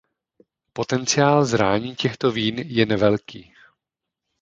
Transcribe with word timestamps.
Potenciál 0.73 1.45
zrání 1.45 1.95
těchto 1.95 2.31
vín 2.31 2.59
je 2.59 2.85
nevelký. 2.85 3.53